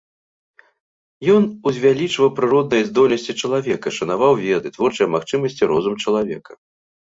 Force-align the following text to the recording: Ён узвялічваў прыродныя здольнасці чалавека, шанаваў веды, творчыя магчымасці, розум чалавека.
Ён 1.33 1.43
узвялічваў 1.71 2.29
прыродныя 2.41 2.83
здольнасці 2.89 3.37
чалавека, 3.43 3.87
шанаваў 4.01 4.33
веды, 4.45 4.67
творчыя 4.81 5.07
магчымасці, 5.15 5.61
розум 5.77 5.95
чалавека. 6.09 6.51